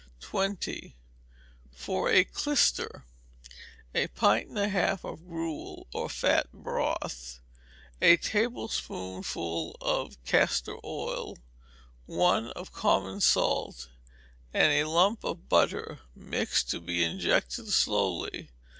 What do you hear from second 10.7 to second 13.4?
oil, one of common